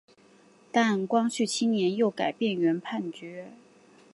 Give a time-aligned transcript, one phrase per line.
[0.71, 3.51] 但光绪七年又改变原判决。